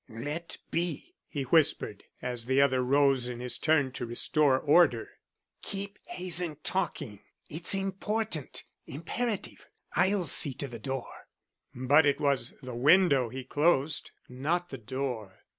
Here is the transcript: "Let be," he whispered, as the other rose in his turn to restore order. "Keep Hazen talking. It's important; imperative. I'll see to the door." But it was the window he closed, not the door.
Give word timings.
"Let 0.09 0.57
be," 0.71 1.13
he 1.27 1.43
whispered, 1.43 2.03
as 2.23 2.47
the 2.47 2.59
other 2.59 2.81
rose 2.83 3.27
in 3.27 3.39
his 3.39 3.59
turn 3.59 3.91
to 3.91 4.05
restore 4.07 4.57
order. 4.57 5.11
"Keep 5.61 5.99
Hazen 6.07 6.55
talking. 6.63 7.19
It's 7.51 7.75
important; 7.75 8.63
imperative. 8.87 9.67
I'll 9.95 10.25
see 10.25 10.55
to 10.55 10.67
the 10.67 10.79
door." 10.79 11.27
But 11.75 12.07
it 12.07 12.19
was 12.19 12.55
the 12.63 12.73
window 12.73 13.29
he 13.29 13.43
closed, 13.43 14.09
not 14.27 14.69
the 14.69 14.79
door. 14.79 15.41